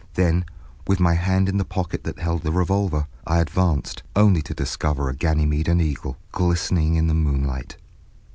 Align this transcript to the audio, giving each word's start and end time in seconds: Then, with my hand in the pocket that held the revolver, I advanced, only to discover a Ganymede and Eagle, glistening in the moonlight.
Then, 0.15 0.45
with 0.87 0.99
my 0.99 1.13
hand 1.13 1.47
in 1.47 1.57
the 1.57 1.63
pocket 1.63 2.05
that 2.05 2.17
held 2.17 2.41
the 2.41 2.51
revolver, 2.51 3.05
I 3.27 3.37
advanced, 3.39 4.01
only 4.15 4.41
to 4.41 4.55
discover 4.55 5.09
a 5.09 5.15
Ganymede 5.15 5.67
and 5.67 5.79
Eagle, 5.79 6.17
glistening 6.31 6.95
in 6.95 7.05
the 7.05 7.13
moonlight. 7.13 7.77